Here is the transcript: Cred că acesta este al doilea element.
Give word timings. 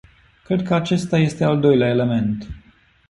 Cred 0.43 0.61
că 0.63 0.75
acesta 0.75 1.17
este 1.17 1.43
al 1.43 1.59
doilea 1.59 1.87
element. 1.89 2.47